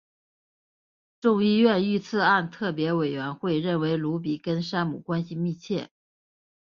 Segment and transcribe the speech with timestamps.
[1.21, 5.91] 众议院遇刺案特别委员会认为鲁比跟山姆关系密切。